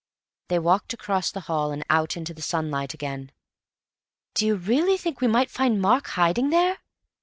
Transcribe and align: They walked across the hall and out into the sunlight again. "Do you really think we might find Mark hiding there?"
They 0.49 0.57
walked 0.57 0.93
across 0.95 1.29
the 1.29 1.41
hall 1.41 1.69
and 1.71 1.83
out 1.87 2.17
into 2.17 2.33
the 2.33 2.41
sunlight 2.41 2.95
again. 2.95 3.31
"Do 4.33 4.47
you 4.47 4.55
really 4.55 4.97
think 4.97 5.21
we 5.21 5.27
might 5.27 5.51
find 5.51 5.79
Mark 5.79 6.07
hiding 6.07 6.49
there?" 6.49 6.79